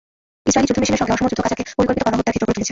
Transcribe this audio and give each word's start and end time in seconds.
Israeli 0.49 0.67
যুদ্ধমেশিনের 0.69 0.99
সঙ্গে 1.01 1.13
অসম 1.15 1.27
যুদ্ধ 1.29 1.41
গাজাকে 1.45 1.63
পরিকল্পিত 1.77 2.01
গণহত্যার 2.05 2.31
ক্ষেত্র 2.33 2.45
করে 2.47 2.53
তুলেছে। 2.55 2.69